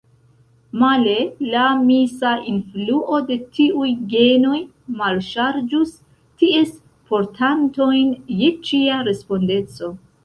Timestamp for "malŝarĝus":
5.03-5.93